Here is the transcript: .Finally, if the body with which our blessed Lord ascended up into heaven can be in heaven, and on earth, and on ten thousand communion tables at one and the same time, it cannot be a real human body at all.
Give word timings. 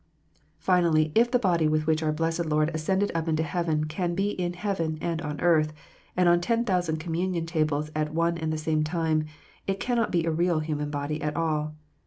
.Finally, 0.57 1.11
if 1.13 1.29
the 1.29 1.37
body 1.37 1.67
with 1.67 1.85
which 1.85 2.01
our 2.01 2.11
blessed 2.11 2.47
Lord 2.47 2.71
ascended 2.73 3.11
up 3.13 3.27
into 3.27 3.43
heaven 3.43 3.83
can 3.85 4.15
be 4.15 4.31
in 4.31 4.53
heaven, 4.53 4.97
and 4.99 5.21
on 5.21 5.39
earth, 5.41 5.73
and 6.17 6.27
on 6.27 6.41
ten 6.41 6.65
thousand 6.65 6.97
communion 6.97 7.45
tables 7.45 7.91
at 7.95 8.11
one 8.11 8.35
and 8.39 8.51
the 8.51 8.57
same 8.57 8.83
time, 8.83 9.25
it 9.67 9.79
cannot 9.79 10.09
be 10.11 10.25
a 10.25 10.31
real 10.31 10.57
human 10.61 10.89
body 10.89 11.21
at 11.21 11.35
all. 11.35 11.75